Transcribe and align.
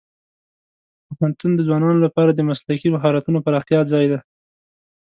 پوهنتون 1.17 1.51
د 1.55 1.59
ځوانانو 1.67 1.99
لپاره 2.05 2.31
د 2.33 2.39
مسلکي 2.49 2.87
مهارتونو 2.95 3.43
پراختیا 3.45 3.79
ځای 3.91 4.05
دی. 4.11 4.19